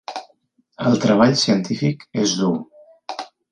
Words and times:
El 0.91 0.97
treball 1.03 1.35
científic 1.43 2.07
és 2.25 2.35
dur. 2.43 2.51